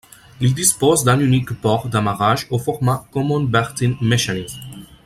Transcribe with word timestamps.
Il 0.39 0.55
dispose 0.55 1.03
d'un 1.05 1.19
unique 1.19 1.53
port 1.61 1.87
d'amarrage 1.87 2.47
au 2.49 2.57
format 2.57 3.05
Common 3.11 3.41
Berthing 3.43 3.97
Mechanism. 4.01 4.59